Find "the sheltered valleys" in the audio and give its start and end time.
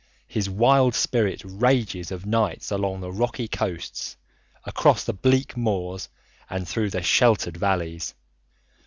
6.89-8.15